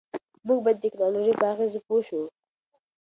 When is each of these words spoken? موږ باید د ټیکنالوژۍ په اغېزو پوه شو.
موږ 0.45 0.59
باید 0.63 0.77
د 0.79 0.81
ټیکنالوژۍ 0.83 1.33
په 1.39 1.45
اغېزو 1.53 1.79
پوه 1.85 2.01
شو. 2.07 2.21